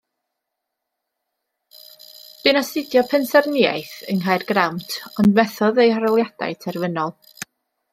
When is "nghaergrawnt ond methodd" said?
4.27-5.87